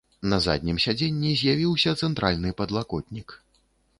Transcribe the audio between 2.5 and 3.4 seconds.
падлакотнік.